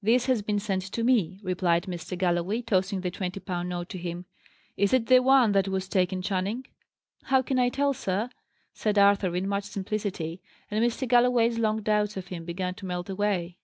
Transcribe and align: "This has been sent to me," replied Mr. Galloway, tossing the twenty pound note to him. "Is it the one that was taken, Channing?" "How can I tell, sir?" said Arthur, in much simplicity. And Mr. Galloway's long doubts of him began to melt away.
"This 0.00 0.26
has 0.26 0.40
been 0.40 0.60
sent 0.60 0.82
to 0.92 1.02
me," 1.02 1.40
replied 1.42 1.86
Mr. 1.86 2.16
Galloway, 2.16 2.62
tossing 2.62 3.00
the 3.00 3.10
twenty 3.10 3.40
pound 3.40 3.70
note 3.70 3.88
to 3.88 3.98
him. 3.98 4.24
"Is 4.76 4.92
it 4.92 5.06
the 5.08 5.18
one 5.18 5.50
that 5.50 5.66
was 5.66 5.88
taken, 5.88 6.22
Channing?" 6.22 6.64
"How 7.24 7.42
can 7.42 7.58
I 7.58 7.70
tell, 7.70 7.92
sir?" 7.92 8.30
said 8.72 8.98
Arthur, 9.00 9.34
in 9.34 9.48
much 9.48 9.64
simplicity. 9.64 10.40
And 10.70 10.80
Mr. 10.84 11.08
Galloway's 11.08 11.58
long 11.58 11.82
doubts 11.82 12.16
of 12.16 12.28
him 12.28 12.44
began 12.44 12.74
to 12.74 12.86
melt 12.86 13.10
away. 13.10 13.58